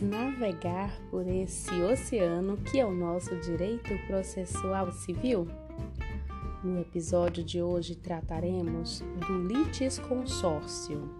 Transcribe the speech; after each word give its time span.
Navegar 0.00 0.98
por 1.10 1.26
esse 1.26 1.70
oceano 1.82 2.56
que 2.56 2.80
é 2.80 2.86
o 2.86 2.92
nosso 2.92 3.36
direito 3.40 3.90
processual 4.06 4.90
civil? 4.92 5.46
No 6.64 6.80
episódio 6.80 7.44
de 7.44 7.60
hoje 7.60 7.96
trataremos 7.96 9.00
do 9.26 9.46
litisconsórcio. 9.46 11.10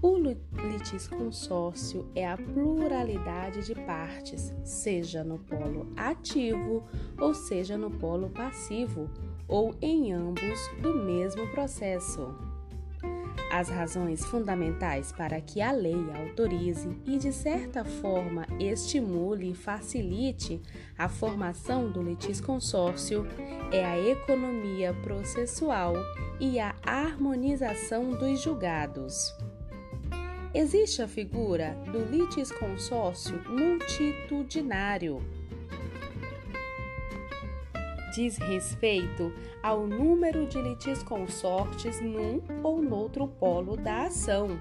O 0.00 0.16
litisconsórcio 0.16 2.08
é 2.14 2.26
a 2.26 2.38
pluralidade 2.38 3.66
de 3.66 3.74
partes, 3.74 4.54
seja 4.64 5.22
no 5.22 5.38
polo 5.38 5.92
ativo 5.96 6.84
ou 7.20 7.34
seja 7.34 7.76
no 7.76 7.90
polo 7.90 8.30
passivo, 8.30 9.10
ou 9.46 9.74
em 9.82 10.12
ambos 10.12 10.58
do 10.80 10.94
mesmo 10.94 11.46
processo. 11.48 12.49
As 13.50 13.68
razões 13.68 14.24
fundamentais 14.24 15.10
para 15.10 15.40
que 15.40 15.60
a 15.60 15.72
lei 15.72 15.98
autorize 16.14 16.88
e, 17.04 17.18
de 17.18 17.32
certa 17.32 17.84
forma, 17.84 18.46
estimule 18.60 19.50
e 19.50 19.54
facilite 19.56 20.62
a 20.96 21.08
formação 21.08 21.90
do 21.90 22.00
litisconsórcio 22.00 23.26
é 23.72 23.84
a 23.84 23.98
economia 23.98 24.94
processual 25.02 25.94
e 26.38 26.60
a 26.60 26.76
harmonização 26.84 28.10
dos 28.12 28.40
julgados. 28.40 29.34
Existe 30.54 31.02
a 31.02 31.08
figura 31.08 31.76
do 31.90 32.04
litisconsórcio 32.04 33.42
multitudinário 33.48 35.20
diz 38.14 38.36
respeito 38.38 39.32
ao 39.62 39.86
número 39.86 40.46
de 40.46 40.60
litisconsortes 40.60 42.00
num 42.00 42.40
ou 42.62 42.82
noutro 42.82 43.26
polo 43.26 43.76
da 43.76 44.04
ação. 44.04 44.58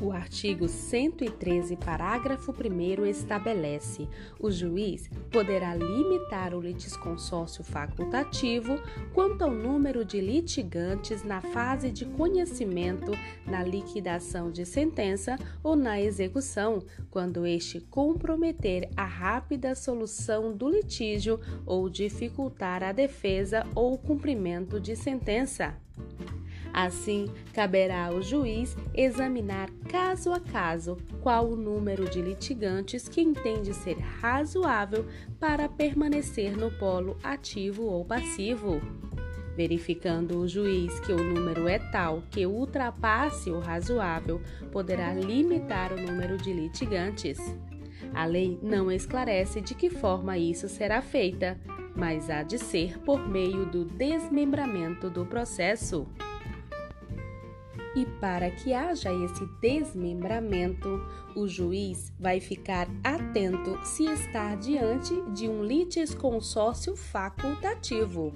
O 0.00 0.12
artigo 0.12 0.66
113, 0.66 1.76
parágrafo 1.76 2.52
1 2.52 3.04
estabelece: 3.04 4.08
o 4.38 4.50
juiz 4.50 5.10
poderá 5.30 5.74
limitar 5.74 6.54
o 6.54 6.60
litisconsórcio 6.60 7.62
facultativo 7.62 8.80
quanto 9.12 9.42
ao 9.42 9.50
número 9.50 10.02
de 10.02 10.18
litigantes 10.18 11.22
na 11.22 11.42
fase 11.42 11.90
de 11.90 12.06
conhecimento, 12.06 13.12
na 13.46 13.62
liquidação 13.62 14.50
de 14.50 14.64
sentença 14.64 15.38
ou 15.62 15.76
na 15.76 16.00
execução, 16.00 16.82
quando 17.10 17.44
este 17.44 17.78
comprometer 17.78 18.88
a 18.96 19.04
rápida 19.04 19.74
solução 19.74 20.56
do 20.56 20.70
litígio 20.70 21.38
ou 21.66 21.90
dificultar 21.90 22.82
a 22.82 22.92
defesa 22.92 23.66
ou 23.74 23.92
o 23.92 23.98
cumprimento 23.98 24.80
de 24.80 24.96
sentença. 24.96 25.76
Assim, 26.72 27.28
caberá 27.52 28.06
ao 28.06 28.22
juiz 28.22 28.76
examinar 28.94 29.68
caso 29.88 30.32
a 30.32 30.38
caso 30.38 30.96
qual 31.20 31.50
o 31.50 31.56
número 31.56 32.08
de 32.08 32.22
litigantes 32.22 33.08
que 33.08 33.20
entende 33.20 33.74
ser 33.74 33.98
razoável 33.98 35.04
para 35.38 35.68
permanecer 35.68 36.56
no 36.56 36.70
polo 36.70 37.16
ativo 37.22 37.84
ou 37.84 38.04
passivo. 38.04 38.80
Verificando 39.56 40.38
o 40.38 40.48
juiz 40.48 41.00
que 41.00 41.12
o 41.12 41.22
número 41.22 41.68
é 41.68 41.78
tal 41.78 42.22
que 42.30 42.46
ultrapasse 42.46 43.50
o 43.50 43.58
razoável, 43.58 44.40
poderá 44.70 45.12
limitar 45.12 45.92
o 45.92 46.00
número 46.00 46.38
de 46.38 46.52
litigantes. 46.52 47.38
A 48.14 48.24
lei 48.24 48.58
não 48.62 48.90
esclarece 48.90 49.60
de 49.60 49.74
que 49.74 49.90
forma 49.90 50.38
isso 50.38 50.68
será 50.68 51.02
feita, 51.02 51.58
mas 51.94 52.30
há 52.30 52.42
de 52.42 52.58
ser 52.58 52.98
por 53.00 53.28
meio 53.28 53.66
do 53.66 53.84
desmembramento 53.84 55.10
do 55.10 55.26
processo. 55.26 56.06
E 57.94 58.06
para 58.20 58.50
que 58.50 58.72
haja 58.72 59.12
esse 59.12 59.44
desmembramento, 59.60 60.88
o 61.34 61.48
juiz 61.48 62.12
vai 62.18 62.38
ficar 62.38 62.88
atento 63.02 63.78
se 63.84 64.04
está 64.04 64.54
diante 64.54 65.20
de 65.32 65.48
um 65.48 65.64
litisconsórcio 65.64 66.94
facultativo. 66.96 68.32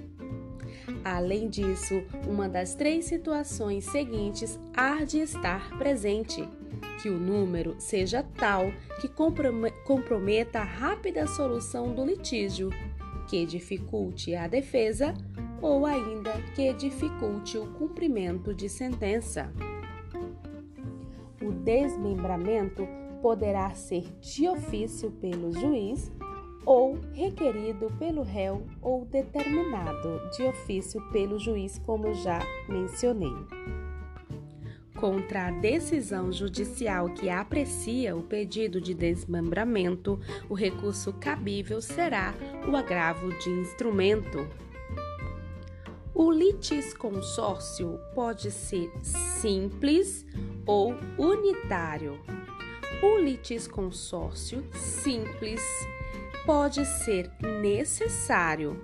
Além 1.03 1.47
disso, 1.49 2.03
uma 2.27 2.49
das 2.49 2.75
três 2.75 3.05
situações 3.05 3.85
seguintes 3.85 4.59
há 4.75 5.03
de 5.05 5.19
estar 5.19 5.69
presente: 5.77 6.47
que 7.01 7.09
o 7.09 7.17
número 7.17 7.75
seja 7.79 8.23
tal 8.23 8.71
que 8.99 9.07
comprometa 9.07 10.59
a 10.59 10.63
rápida 10.63 11.27
solução 11.27 11.93
do 11.93 12.05
litígio, 12.05 12.69
que 13.27 13.45
dificulte 13.45 14.35
a 14.35 14.47
defesa 14.47 15.13
ou 15.65 15.83
ainda 15.83 16.31
que 16.53 16.71
dificulte 16.73 17.57
o 17.57 17.65
cumprimento 17.73 18.53
de 18.53 18.69
sentença. 18.69 19.51
O 21.41 21.51
desmembramento 21.51 22.87
poderá 23.19 23.73
ser 23.73 24.03
de 24.21 24.47
ofício 24.47 25.09
pelo 25.09 25.51
juiz 25.51 26.11
ou 26.63 26.99
requerido 27.13 27.91
pelo 27.97 28.21
réu 28.21 28.63
ou 28.79 29.05
determinado 29.05 30.29
de 30.37 30.43
ofício 30.43 31.01
pelo 31.11 31.39
juiz, 31.39 31.79
como 31.79 32.13
já 32.13 32.39
mencionei. 32.69 33.33
Contra 34.95 35.47
a 35.47 35.51
decisão 35.51 36.31
judicial 36.31 37.09
que 37.09 37.27
aprecia 37.27 38.15
o 38.15 38.21
pedido 38.21 38.79
de 38.79 38.93
desmembramento, 38.93 40.19
o 40.47 40.53
recurso 40.53 41.11
cabível 41.13 41.81
será 41.81 42.35
o 42.71 42.75
agravo 42.75 43.29
de 43.39 43.49
instrumento. 43.49 44.47
O 46.17 46.31
litisconsórcio 46.31 47.99
pode 48.15 48.49
ser 48.49 48.89
simples 49.03 50.25
ou 50.65 50.95
unitário. 51.17 52.17
O 53.03 53.17
litisconsórcio 53.17 54.65
simples 54.73 55.61
pode 56.45 56.85
ser 56.85 57.29
necessário. 57.61 58.81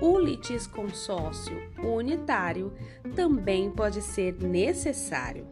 O 0.00 0.18
litisconsórcio 0.18 1.54
unitário 1.84 2.72
também 3.14 3.70
pode 3.70 4.00
ser 4.00 4.42
necessário. 4.42 5.46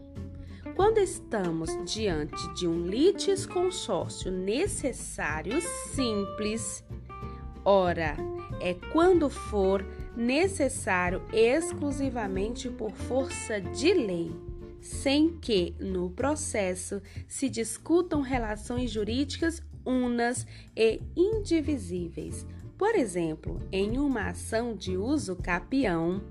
Quando 0.74 0.96
estamos 0.96 1.68
diante 1.84 2.54
de 2.54 2.66
um 2.66 2.86
litisconsórcio 2.86 4.32
necessário 4.32 5.60
simples, 5.92 6.82
ora, 7.62 8.16
é 8.58 8.72
quando 8.90 9.28
for 9.28 9.82
necessário 9.82 9.99
exclusivamente 11.32 12.68
por 12.68 12.92
força 12.92 13.60
de 13.60 13.94
lei, 13.94 14.30
sem 14.80 15.30
que 15.38 15.74
no 15.78 16.10
processo 16.10 17.00
se 17.28 17.48
discutam 17.48 18.20
relações 18.20 18.90
jurídicas 18.90 19.62
unas 19.84 20.46
e 20.76 21.00
indivisíveis. 21.16 22.46
Por 22.76 22.94
exemplo, 22.94 23.58
em 23.70 23.98
uma 23.98 24.28
ação 24.28 24.74
de 24.74 24.96
uso 24.96 25.36
capião, 25.36 26.22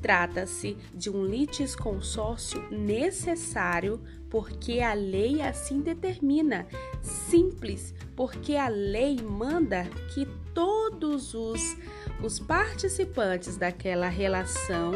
trata-se 0.00 0.76
de 0.94 1.10
um 1.10 1.24
litisconsórcio 1.24 2.62
necessário 2.70 4.00
porque 4.30 4.80
a 4.80 4.94
lei 4.94 5.42
assim 5.42 5.80
determina, 5.80 6.66
simples 7.02 7.92
porque 8.16 8.54
a 8.54 8.68
lei 8.68 9.20
manda 9.20 9.84
que 10.14 10.26
todos 10.54 11.34
os 11.34 11.76
os 12.22 12.38
participantes 12.38 13.56
daquela 13.56 14.08
relação 14.08 14.92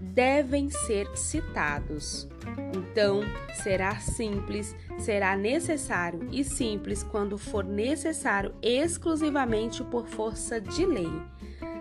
devem 0.00 0.70
ser 0.70 1.08
citados. 1.16 2.28
Então, 2.74 3.20
será 3.62 3.96
simples, 3.96 4.74
será 4.98 5.36
necessário 5.36 6.28
e 6.30 6.44
simples 6.44 7.02
quando 7.02 7.38
for 7.38 7.64
necessário 7.64 8.54
exclusivamente 8.62 9.82
por 9.84 10.06
força 10.06 10.60
de 10.60 10.84
lei, 10.84 11.10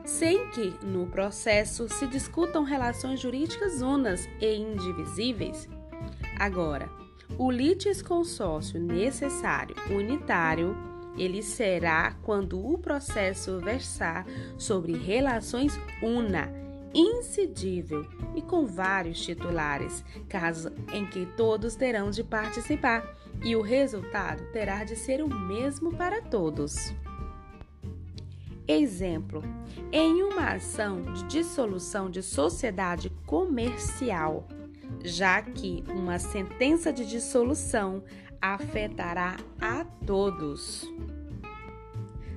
sem 0.06 0.50
que 0.50 0.74
no 0.86 1.08
processo 1.08 1.88
se 1.90 2.08
discutam 2.08 2.64
relações 2.64 3.20
jurídicas 3.20 3.82
unas 3.82 4.28
e 4.40 4.56
indivisíveis. 4.56 5.68
Agora, 6.40 6.90
o 7.38 7.52
litisconsórcio 7.52 8.80
necessário 8.80 9.76
unitário 9.90 10.93
ele 11.18 11.42
será 11.42 12.16
quando 12.24 12.66
o 12.66 12.78
processo 12.78 13.60
versar 13.60 14.26
sobre 14.58 14.98
relações 14.98 15.80
una, 16.02 16.52
incidível 16.94 18.06
e 18.36 18.42
com 18.42 18.66
vários 18.66 19.22
titulares, 19.22 20.04
caso 20.30 20.72
em 20.92 21.06
que 21.06 21.26
todos 21.38 21.76
terão 21.76 22.10
de 22.10 22.24
participar, 22.24 23.04
e 23.44 23.56
o 23.56 23.62
resultado 23.62 24.44
terá 24.52 24.84
de 24.84 24.96
ser 24.96 25.22
o 25.24 25.28
mesmo 25.28 25.96
para 25.96 26.22
todos. 26.22 26.94
Exemplo: 28.68 29.44
em 29.92 30.24
uma 30.24 30.54
ação 30.54 31.02
de 31.02 31.24
dissolução 31.24 32.10
de 32.10 32.24
sociedade 32.24 33.10
comercial, 33.26 34.48
já 35.04 35.42
que 35.42 35.84
uma 35.90 36.20
sentença 36.20 36.94
de 36.94 37.06
dissolução 37.06 38.04
afetará 38.44 39.38
a 39.62 39.86
todos. 40.06 40.92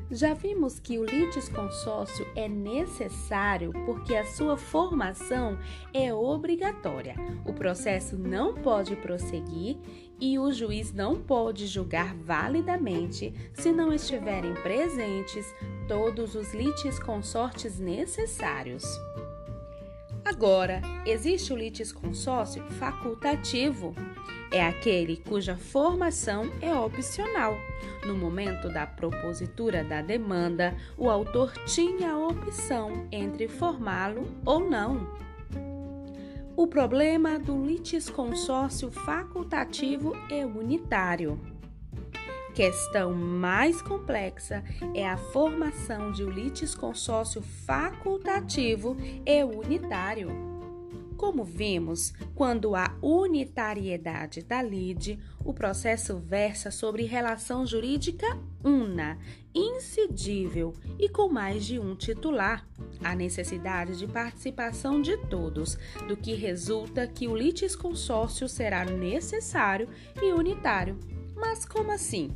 Já 0.08 0.34
vimos 0.34 0.78
que 0.78 1.00
o 1.00 1.04
litisconsórcio 1.04 2.24
é 2.36 2.48
necessário 2.48 3.72
porque 3.84 4.14
a 4.14 4.24
sua 4.24 4.56
formação 4.56 5.58
é 5.92 6.14
obrigatória. 6.14 7.16
O 7.44 7.52
processo 7.52 8.16
não 8.16 8.54
pode 8.54 8.94
prosseguir 8.94 9.78
e 10.20 10.38
o 10.38 10.52
juiz 10.52 10.92
não 10.92 11.16
pode 11.16 11.66
julgar 11.66 12.14
validamente 12.14 13.34
se 13.52 13.72
não 13.72 13.92
estiverem 13.92 14.54
presentes 14.54 15.52
todos 15.88 16.36
os 16.36 16.54
litisconsortes 16.54 17.80
necessários. 17.80 18.84
Agora, 20.24 20.80
existe 21.04 21.52
o 21.52 21.56
litisconsórcio 21.56 22.64
facultativo. 22.78 23.92
É 24.56 24.64
aquele 24.64 25.18
cuja 25.18 25.54
formação 25.54 26.50
é 26.62 26.74
opcional. 26.74 27.58
No 28.06 28.16
momento 28.16 28.70
da 28.70 28.86
propositura 28.86 29.84
da 29.84 30.00
demanda, 30.00 30.74
o 30.96 31.10
autor 31.10 31.52
tinha 31.66 32.12
a 32.12 32.18
opção 32.18 33.06
entre 33.12 33.48
formá-lo 33.48 34.26
ou 34.46 34.58
não. 34.58 35.14
O 36.56 36.66
problema 36.66 37.38
do 37.38 37.66
litisconsórcio 37.66 38.90
facultativo 38.90 40.16
é 40.30 40.46
unitário. 40.46 41.38
Questão 42.54 43.12
mais 43.12 43.82
complexa 43.82 44.64
é 44.94 45.06
a 45.06 45.18
formação 45.18 46.12
de 46.12 46.24
um 46.24 46.30
litisconsórcio 46.30 47.42
facultativo 47.42 48.96
e 49.26 49.44
unitário. 49.44 50.55
Como 51.16 51.44
vimos, 51.44 52.12
quando 52.34 52.74
há 52.74 52.94
unitariedade 53.00 54.42
da 54.42 54.62
lide, 54.62 55.18
o 55.44 55.54
processo 55.54 56.18
versa 56.18 56.70
sobre 56.70 57.04
relação 57.04 57.66
jurídica 57.66 58.26
una, 58.62 59.18
incidível 59.54 60.74
e 60.98 61.08
com 61.08 61.28
mais 61.28 61.64
de 61.64 61.78
um 61.78 61.94
titular. 61.94 62.66
A 63.02 63.14
necessidade 63.14 63.96
de 63.96 64.06
participação 64.06 65.00
de 65.00 65.16
todos, 65.28 65.78
do 66.08 66.16
que 66.16 66.34
resulta 66.34 67.06
que 67.06 67.28
o 67.28 67.36
litisconsórcio 67.36 68.48
será 68.48 68.84
necessário 68.84 69.88
e 70.20 70.32
unitário. 70.32 70.98
Mas 71.34 71.64
como 71.64 71.92
assim? 71.92 72.34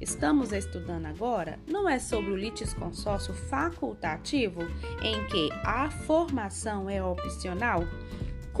Estamos 0.00 0.50
estudando 0.52 1.06
agora 1.06 1.58
não 1.66 1.86
é 1.86 1.98
sobre 1.98 2.30
o 2.30 2.36
litisconsórcio 2.36 3.34
facultativo, 3.34 4.62
em 5.02 5.26
que 5.26 5.50
a 5.62 5.90
formação 5.90 6.88
é 6.88 7.04
opcional? 7.04 7.84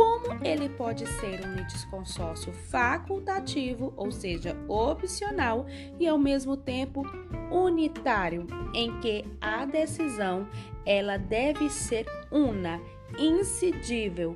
Como 0.00 0.42
ele 0.42 0.70
pode 0.70 1.06
ser 1.06 1.46
um 1.46 1.56
litisconsórcio 1.56 2.54
facultativo, 2.70 3.92
ou 3.98 4.10
seja, 4.10 4.56
opcional, 4.66 5.66
e 5.98 6.08
ao 6.08 6.16
mesmo 6.16 6.56
tempo 6.56 7.02
unitário, 7.50 8.46
em 8.74 8.98
que 9.00 9.26
a 9.42 9.66
decisão 9.66 10.48
ela 10.86 11.18
deve 11.18 11.68
ser 11.68 12.06
una, 12.32 12.80
incidível, 13.18 14.34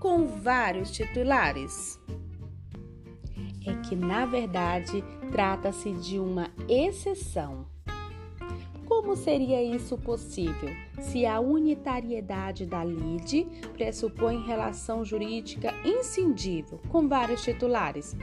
com 0.00 0.26
vários 0.26 0.90
titulares? 0.90 1.96
é 3.66 3.72
que, 3.88 3.96
na 3.96 4.26
verdade, 4.26 5.02
trata-se 5.30 5.92
de 5.92 6.18
uma 6.18 6.50
exceção. 6.68 7.66
Como 9.04 9.16
seria 9.16 9.62
isso 9.62 9.98
possível 9.98 10.70
se 10.98 11.26
a 11.26 11.38
unitariedade 11.38 12.64
da 12.64 12.82
lide 12.82 13.46
pressupõe 13.74 14.42
relação 14.46 15.04
jurídica 15.04 15.74
inscindível 15.84 16.80
com 16.88 17.06
vários 17.06 17.42
titulares? 17.44 18.16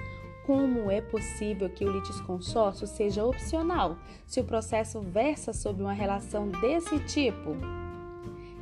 Como 0.43 0.89
é 0.89 0.99
possível 0.99 1.69
que 1.69 1.85
o 1.85 1.91
litisconsórcio 1.91 2.87
seja 2.87 3.23
opcional 3.23 3.95
se 4.25 4.41
o 4.41 4.43
processo 4.43 4.99
versa 5.01 5.53
sobre 5.53 5.83
uma 5.83 5.93
relação 5.93 6.49
desse 6.49 6.97
tipo? 7.05 7.55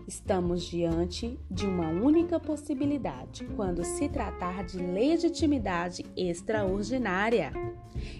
Estamos 0.09 0.63
diante 0.63 1.39
de 1.51 1.67
uma 1.67 1.87
única 1.87 2.39
possibilidade 2.39 3.45
quando 3.55 3.83
se 3.83 4.09
tratar 4.09 4.63
de 4.63 4.79
legitimidade 4.79 6.03
extraordinária. 6.17 7.53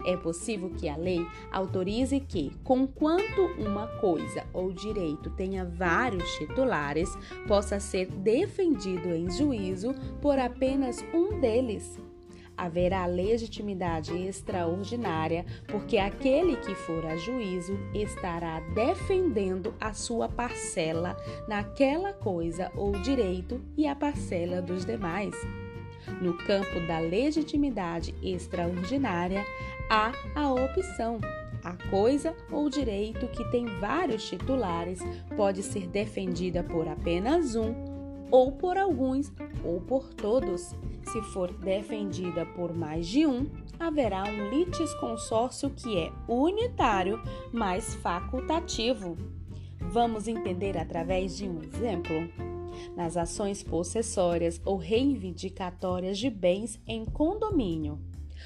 É 0.06 0.16
possível 0.16 0.70
que 0.70 0.88
a 0.88 0.96
lei 0.96 1.26
autorize 1.52 2.20
que, 2.20 2.52
conquanto 2.64 3.42
uma 3.58 3.88
coisa 4.00 4.46
ou 4.54 4.72
direito 4.72 5.32
tenha 5.32 5.66
vários 5.66 6.32
titulares, 6.38 7.10
possa 7.48 7.80
ser 7.80 8.06
defendido 8.06 9.10
em 9.10 9.28
juízo 9.32 9.96
por 10.22 10.38
apenas 10.38 11.04
um 11.12 11.40
deles 11.40 12.00
haverá 12.60 13.06
legitimidade 13.06 14.16
extraordinária, 14.16 15.46
porque 15.68 15.98
aquele 15.98 16.58
que 16.58 16.76
for 16.76 17.06
a 17.06 17.16
juízo 17.16 17.80
estará 17.94 18.60
defendendo 18.74 19.74
a 19.80 19.94
sua 19.94 20.28
parcela 20.28 21.16
naquela 21.48 22.12
coisa 22.12 22.70
ou 22.76 22.92
direito 22.92 23.62
e 23.78 23.88
a 23.88 23.96
parcela 23.96 24.62
dos 24.62 24.86
demais. 24.86 25.34
No 26.22 26.38
campo 26.38 26.80
da 26.86 27.00
legitimidade 27.00 28.14
extraordinária, 28.22 29.46
há 29.90 30.12
a 30.36 30.52
opção. 30.54 31.20
A 31.64 31.74
coisa 31.90 32.36
ou 32.52 32.70
direito 32.70 33.28
que 33.28 33.44
tem 33.52 33.66
vários 33.80 34.28
titulares 34.28 35.00
pode 35.36 35.62
ser 35.62 35.88
defendida 35.88 36.64
por 36.64 36.88
apenas 36.88 37.56
um 37.56 37.89
ou 38.32 38.52
por 38.52 38.78
alguns, 38.78 39.32
ou 39.64 39.82
por 39.82 40.14
todos. 40.14 40.76
Se 41.12 41.22
for 41.34 41.52
defendida 41.52 42.46
por 42.46 42.74
mais 42.74 43.08
de 43.08 43.26
um, 43.26 43.48
haverá 43.80 44.24
um 44.24 44.50
litisconsórcio 44.50 45.70
que 45.70 45.98
é 45.98 46.12
unitário, 46.28 47.22
mas 47.52 47.96
facultativo. 47.96 49.18
Vamos 49.80 50.28
entender 50.28 50.78
através 50.78 51.38
de 51.38 51.50
um 51.50 51.64
exemplo. 51.64 52.30
Nas 52.96 53.18
ações 53.18 53.64
possessórias 53.64 54.62
ou 54.64 54.78
reivindicatórias 54.78 56.18
de 56.18 56.30
bens 56.30 56.80
em 56.86 57.06
condomínio, 57.06 58.00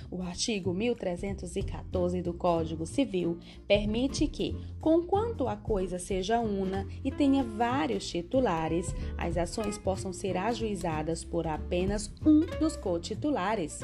o 0.09 0.21
artigo 0.21 0.73
1314 0.73 2.21
do 2.21 2.33
Código 2.33 2.85
Civil 2.85 3.37
permite 3.67 4.27
que, 4.27 4.55
conquanto 4.79 5.47
a 5.47 5.55
coisa 5.55 5.99
seja 5.99 6.39
una 6.39 6.87
e 7.03 7.11
tenha 7.11 7.43
vários 7.43 8.07
titulares, 8.07 8.93
as 9.17 9.37
ações 9.37 9.77
possam 9.77 10.13
ser 10.13 10.37
ajuizadas 10.37 11.23
por 11.23 11.47
apenas 11.47 12.13
um 12.25 12.41
dos 12.59 12.75
cotitulares. 12.75 13.79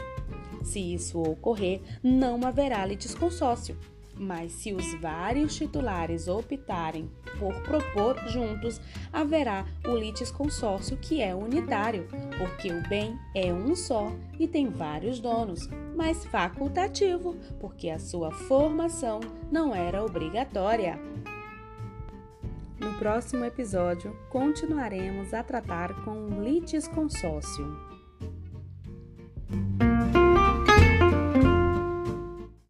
Se 0.63 0.80
isso 0.80 1.21
ocorrer, 1.21 1.81
não 2.04 2.45
haverá 2.45 2.86
litisconsórcio. 2.86 3.77
Mas 4.19 4.51
se 4.51 4.74
os 4.74 4.94
vários 4.95 5.56
titulares 5.56 6.27
optarem 6.27 7.10
por 7.39 7.54
propor 7.62 8.18
juntos, 8.27 8.81
haverá 9.13 9.66
o 9.88 9.95
litisconsórcio 9.95 10.98
que 10.98 11.21
é 11.21 11.33
unitário, 11.33 12.06
porque 12.38 12.69
o 12.69 12.88
bem 12.90 13.18
é 13.33 13.54
um 13.54 13.73
só 13.78 14.11
e 14.38 14.45
tem 14.45 14.69
vários 14.69 15.21
donos, 15.21 15.69
mas 15.95 16.26
facultativo, 16.26 17.38
porque 17.61 17.90
a 17.90 17.97
sua 17.97 18.30
formação 18.30 19.21
não 19.49 19.73
era 19.73 20.04
obrigatória. 20.04 20.99
No 22.78 22.94
próximo 22.97 23.45
episódio, 23.45 24.14
continuaremos 24.30 25.33
a 25.33 25.42
tratar 25.42 25.94
com 26.04 26.11
o 26.11 26.44
litisconsórcio. 26.44 27.88